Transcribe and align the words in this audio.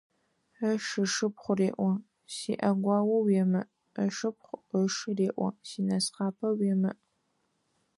Ышы 0.69 0.99
ышыпхъу 1.05 1.53
реӀо: 1.59 1.89
«СиӀэгуао 2.33 3.11
уемыӀ», 3.23 3.63
ышыпхъу 4.03 4.61
ышы 4.85 5.11
реӀо: 5.17 5.47
«Синысхъапэ 5.67 6.47
уемыӀ». 6.57 6.93